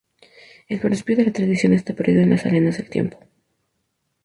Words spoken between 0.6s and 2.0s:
El principio de la tradición está